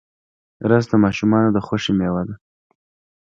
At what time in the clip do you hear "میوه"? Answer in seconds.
1.99-2.21